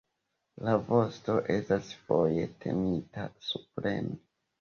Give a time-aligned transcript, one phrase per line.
[0.67, 4.11] La vosto estas foje tenita supren.